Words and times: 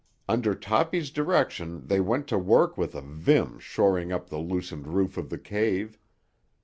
Under 0.27 0.55
Toppy's 0.55 1.11
direction 1.11 1.85
they 1.85 1.99
went 1.99 2.25
to 2.29 2.37
work 2.39 2.75
with 2.75 2.95
a 2.95 3.01
vim 3.03 3.59
shoring 3.59 4.11
up 4.11 4.29
the 4.29 4.39
loosened 4.39 4.87
roof 4.87 5.15
of 5.15 5.29
the 5.29 5.37
cave. 5.37 5.99